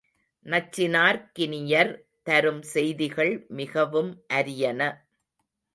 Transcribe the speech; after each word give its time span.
நச்சினார்க்கினியர் 0.45 1.91
தரும் 2.23 2.61
செய்திகள் 2.61 3.45
மிகவும் 3.49 4.11
அரியன. 4.33 4.81